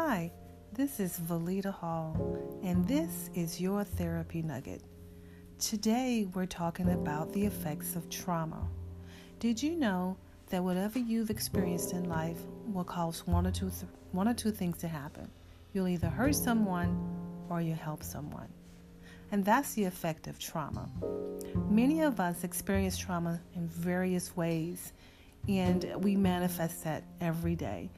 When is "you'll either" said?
15.72-16.08